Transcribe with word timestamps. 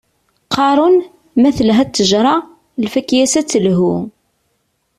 Qqaren, 0.45 0.97
ma 1.41 1.49
telha 1.57 1.83
ṭṭejṛa, 1.87 2.35
lfakya-s 2.83 3.33
ad 3.39 3.45
telhu. 3.51 3.93